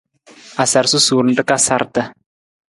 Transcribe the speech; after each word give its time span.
A 0.61 0.65
sar 0.71 0.85
susuur 0.93 1.23
nra 1.25 1.43
ka 1.49 1.57
sarata. 1.65 2.03